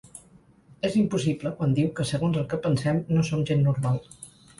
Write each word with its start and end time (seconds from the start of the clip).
És 0.87 0.95
impossible 1.01 1.51
quan 1.59 1.75
diu 1.79 1.91
que 1.99 2.05
segons 2.11 2.39
el 2.41 2.47
que 2.55 2.59
pensem 2.65 3.03
no 3.19 3.27
som 3.29 3.45
gent 3.51 3.63
normal. 3.67 4.01